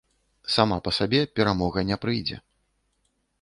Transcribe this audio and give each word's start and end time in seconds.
Сама 0.53 0.77
па 0.87 0.93
сабе 0.99 1.21
перамога 1.41 1.85
не 1.91 1.99
прыйдзе. 2.07 2.41